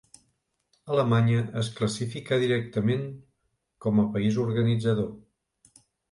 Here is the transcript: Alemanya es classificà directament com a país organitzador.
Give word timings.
Alemanya 0.93 1.41
es 1.63 1.67
classificà 1.79 2.39
directament 2.43 3.03
com 3.85 4.01
a 4.05 4.05
país 4.15 4.39
organitzador. 4.45 5.13